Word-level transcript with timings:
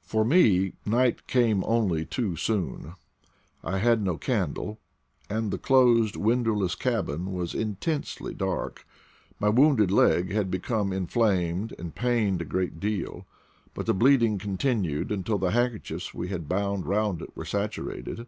For 0.00 0.24
me 0.24 0.72
night 0.86 1.26
came 1.26 1.62
only 1.66 2.06
too 2.06 2.36
soon. 2.36 2.94
I 3.62 3.76
had 3.80 4.00
no 4.00 4.16
candle, 4.16 4.78
and 5.28 5.50
the 5.50 5.58
closed, 5.58 6.16
windowless 6.16 6.74
cabin 6.74 7.34
was 7.34 7.52
in 7.54 7.76
tensely 7.76 8.32
dark. 8.32 8.86
My 9.38 9.50
wounded 9.50 9.90
leg 9.90 10.32
had 10.32 10.50
become 10.50 10.90
in 10.90 11.06
flamed 11.06 11.74
and 11.78 11.94
pained 11.94 12.40
a 12.40 12.46
great 12.46 12.80
deal, 12.80 13.26
but 13.74 13.84
the 13.84 13.92
bleeding 13.92 14.38
continued 14.38 15.12
until 15.12 15.36
the 15.36 15.50
handkerchiefs 15.50 16.14
we 16.14 16.28
had 16.28 16.48
bound 16.48 16.86
round 16.86 17.20
it 17.20 17.36
were 17.36 17.44
saturated. 17.44 18.26